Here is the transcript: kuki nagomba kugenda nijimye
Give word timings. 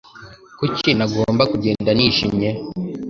kuki 0.59 0.89
nagomba 0.97 1.43
kugenda 1.51 1.91
nijimye 1.93 2.49